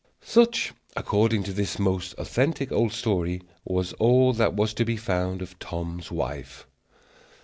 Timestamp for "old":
2.71-2.91